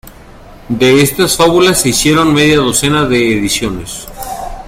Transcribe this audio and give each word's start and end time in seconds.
De 0.69 0.99
estas 1.03 1.37
fábulas 1.37 1.81
se 1.81 1.89
hicieron 1.89 2.33
media 2.33 2.55
docena 2.57 3.05
de 3.05 3.37
ediciones. 3.37 4.07